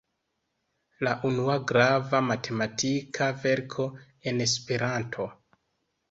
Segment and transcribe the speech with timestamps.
[1.07, 3.85] La unua grava matematika verko
[4.31, 5.27] en Esperanto.